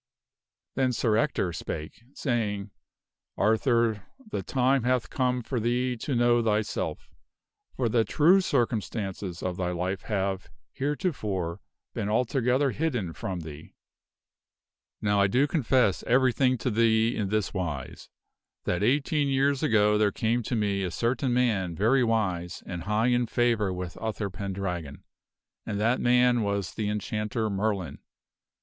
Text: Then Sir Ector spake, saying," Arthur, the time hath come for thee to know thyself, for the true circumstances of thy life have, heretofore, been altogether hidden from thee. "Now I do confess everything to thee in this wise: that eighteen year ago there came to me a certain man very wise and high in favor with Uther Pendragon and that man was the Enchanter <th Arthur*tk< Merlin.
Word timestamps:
Then 0.73 0.93
Sir 0.93 1.15
Ector 1.15 1.53
spake, 1.53 2.01
saying," 2.15 2.71
Arthur, 3.47 4.07
the 4.31 4.41
time 4.41 4.81
hath 4.81 5.11
come 5.11 5.43
for 5.43 5.59
thee 5.59 5.95
to 5.97 6.15
know 6.15 6.41
thyself, 6.43 7.11
for 7.75 7.87
the 7.87 8.03
true 8.03 8.41
circumstances 8.41 9.43
of 9.43 9.57
thy 9.57 9.69
life 9.69 10.01
have, 10.05 10.49
heretofore, 10.71 11.61
been 11.93 12.09
altogether 12.09 12.71
hidden 12.71 13.13
from 13.13 13.41
thee. 13.41 13.75
"Now 15.03 15.21
I 15.21 15.27
do 15.27 15.45
confess 15.45 16.01
everything 16.07 16.57
to 16.57 16.71
thee 16.71 17.15
in 17.15 17.29
this 17.29 17.53
wise: 17.53 18.09
that 18.63 18.81
eighteen 18.81 19.27
year 19.27 19.51
ago 19.51 19.99
there 19.99 20.11
came 20.11 20.41
to 20.41 20.55
me 20.55 20.81
a 20.81 20.89
certain 20.89 21.31
man 21.31 21.75
very 21.75 22.03
wise 22.03 22.63
and 22.65 22.85
high 22.85 23.09
in 23.09 23.27
favor 23.27 23.71
with 23.71 23.99
Uther 24.01 24.31
Pendragon 24.31 25.03
and 25.63 25.79
that 25.79 26.01
man 26.01 26.41
was 26.41 26.73
the 26.73 26.89
Enchanter 26.89 27.41
<th 27.41 27.43
Arthur*tk< 27.43 27.55
Merlin. 27.55 27.99